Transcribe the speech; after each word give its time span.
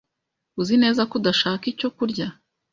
Uzi 0.61 0.75
neza 0.83 1.01
ko 1.09 1.13
udashaka 1.19 1.63
icyo 1.73 1.89
kurya? 1.97 2.27